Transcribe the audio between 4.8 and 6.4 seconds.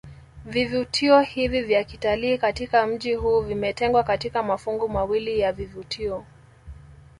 mawili ya vivutio